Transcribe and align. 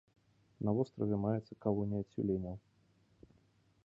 На 0.69 0.73
востраве 0.77 1.15
маецца 1.25 1.53
калонія 1.65 2.03
цюленяў. 2.13 2.55